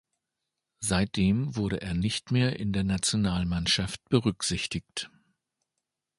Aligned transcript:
Seitdem 0.79 1.55
wurde 1.55 1.79
er 1.81 1.93
nicht 1.93 2.31
mehr 2.31 2.57
in 2.59 2.73
der 2.73 2.83
Nationalmannschaft 2.83 4.03
berücksichtigt. 4.09 5.11